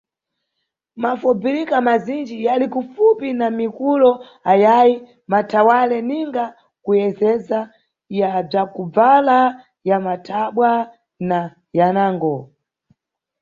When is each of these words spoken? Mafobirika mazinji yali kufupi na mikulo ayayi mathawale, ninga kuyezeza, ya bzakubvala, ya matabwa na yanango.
Mafobirika 1.03 1.77
mazinji 1.87 2.45
yali 2.45 2.67
kufupi 2.73 3.33
na 3.39 3.47
mikulo 3.59 4.11
ayayi 4.51 4.93
mathawale, 5.31 5.97
ninga 6.09 6.45
kuyezeza, 6.83 7.59
ya 8.19 8.29
bzakubvala, 8.47 9.39
ya 9.89 9.97
matabwa 10.05 10.69
na 11.29 11.39
yanango. 11.77 12.35